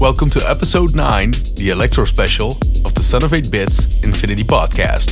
Welcome 0.00 0.30
to 0.30 0.48
episode 0.48 0.94
9, 0.94 1.30
the 1.56 1.68
Electro 1.68 2.06
special 2.06 2.52
of 2.86 2.94
the 2.94 3.02
Son 3.02 3.22
of 3.22 3.34
8 3.34 3.50
Bits 3.50 3.84
Infinity 4.02 4.44
podcast. 4.44 5.10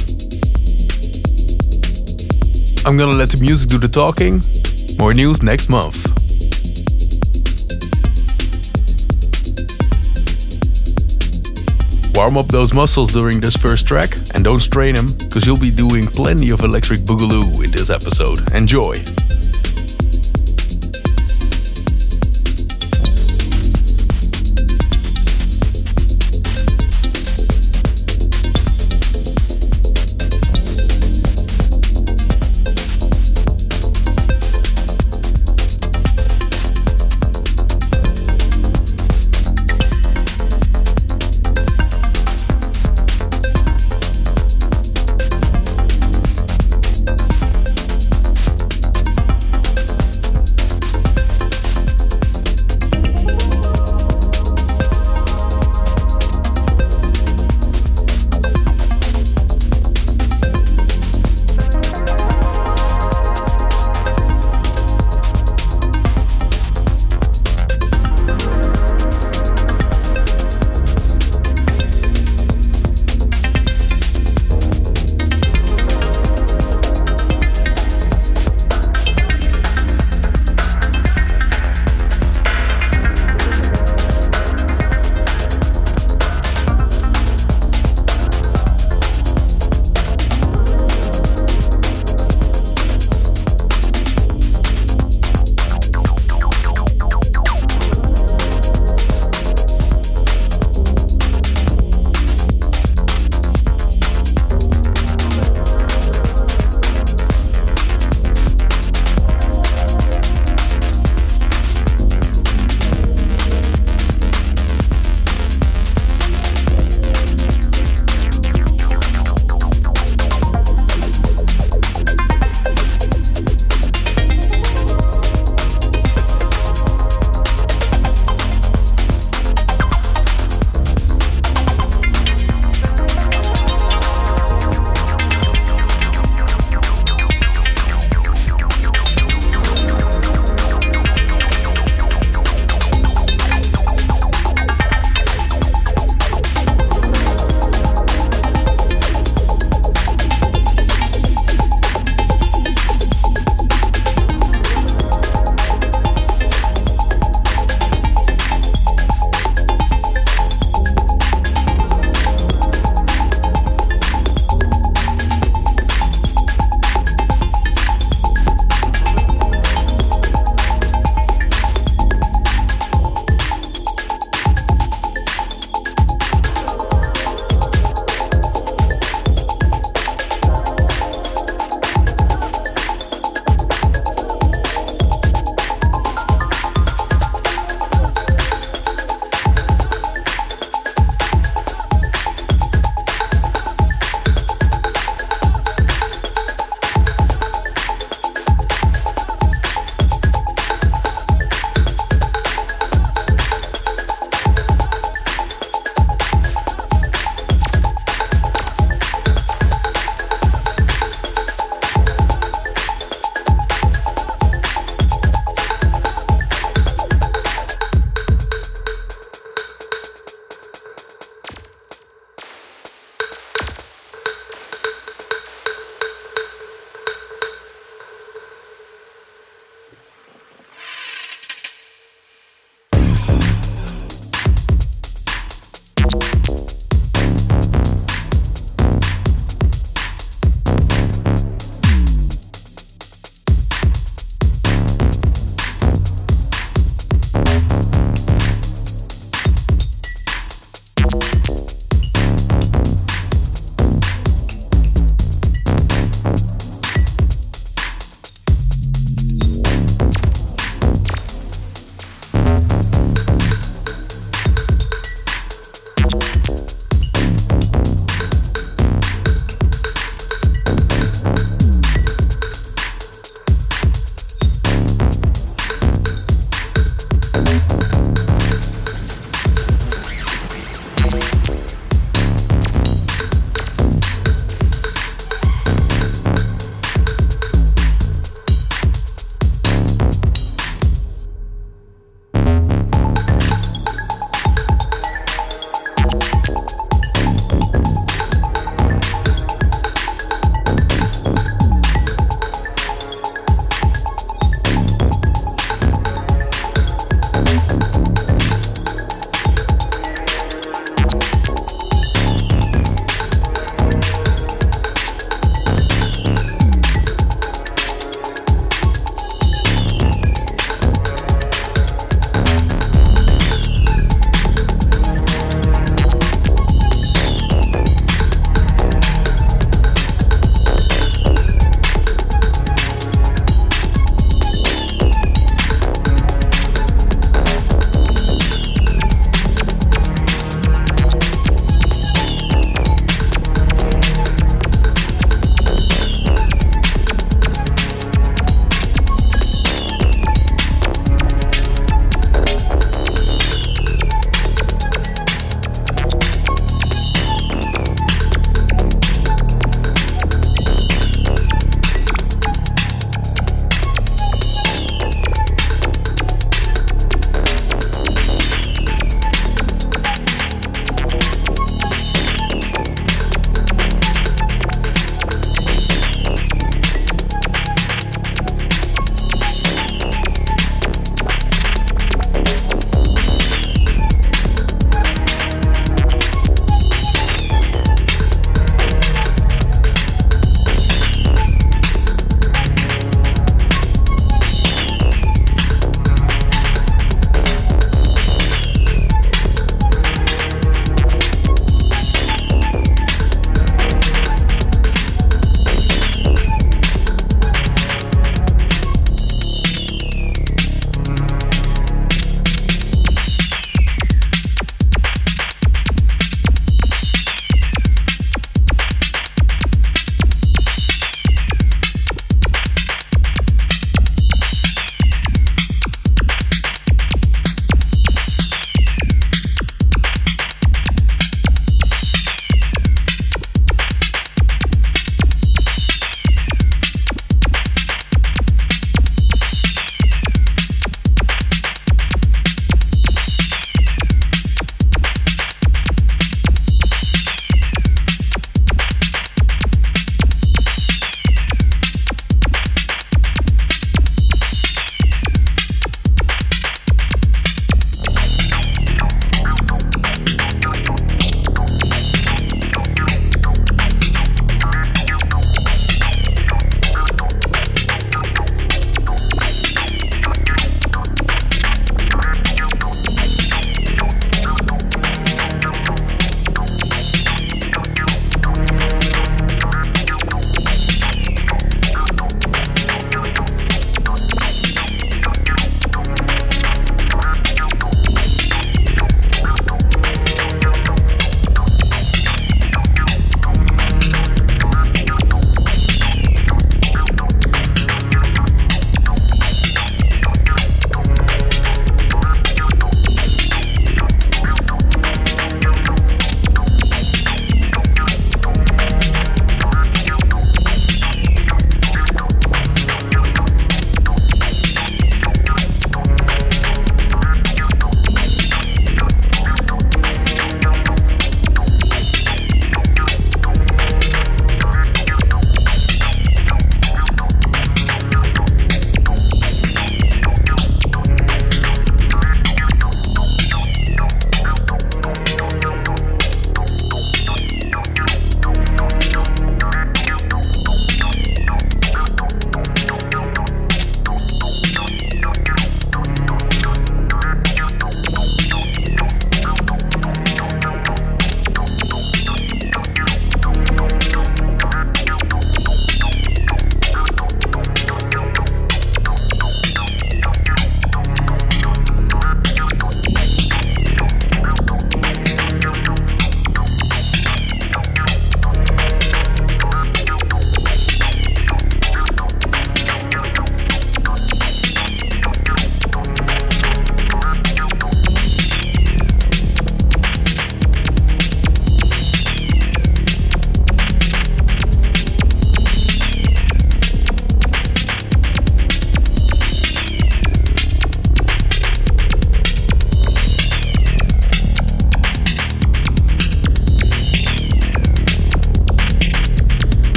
I'm 2.87 2.97
gonna 2.97 3.13
let 3.13 3.29
the 3.29 3.37
music 3.39 3.69
do 3.69 3.77
the 3.77 3.87
talking. 3.87 4.43
More 4.99 5.13
news 5.13 5.43
next 5.43 5.69
month. 5.69 5.99
Warm 12.17 12.39
up 12.39 12.49
those 12.49 12.73
muscles 12.73 13.13
during 13.13 13.43
this 13.43 13.59
first 13.59 13.87
track 13.87 14.17
and 14.35 14.43
don't 14.43 14.61
strain 14.61 14.95
them, 14.95 15.09
because 15.19 15.45
you'll 15.45 15.59
be 15.59 15.71
doing 15.71 16.07
plenty 16.07 16.49
of 16.49 16.61
electric 16.61 17.01
boogaloo 17.01 17.63
in 17.63 17.71
this 17.71 17.91
episode. 17.91 18.51
Enjoy! 18.55 18.95